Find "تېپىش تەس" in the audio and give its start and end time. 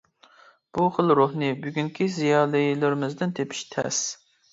3.41-4.01